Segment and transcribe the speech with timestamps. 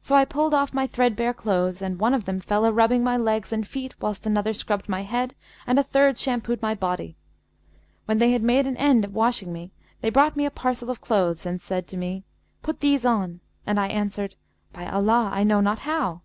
[0.00, 3.16] So I pulled off my threadbare clothes and one of them fell a rubbing my
[3.16, 5.36] legs and feet whilst another scrubbed my head
[5.68, 7.16] and a third shampooed my body.
[8.06, 9.70] When they had made an end of washing me,
[10.00, 12.24] they brought me a parcel of clothes and said to me,
[12.62, 14.34] 'Put these on'; and I answered,
[14.72, 16.22] 'By Allah, I know not how!'